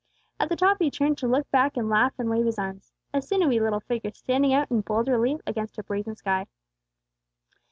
At 0.39 0.49
the 0.49 0.55
top 0.55 0.77
he 0.79 0.89
turned 0.89 1.19
to 1.19 1.27
look 1.27 1.51
back 1.51 1.77
and 1.77 1.87
laugh 1.87 2.13
and 2.17 2.27
wave 2.27 2.47
his 2.47 2.57
arms, 2.57 2.91
a 3.13 3.21
sinewy 3.21 3.59
little 3.59 3.81
figure 3.81 4.09
standing 4.11 4.51
out 4.51 4.71
in 4.71 4.81
bold 4.81 5.07
relief 5.07 5.41
against 5.45 5.77
a 5.77 5.83
brazen 5.83 6.15
sky. 6.15 6.47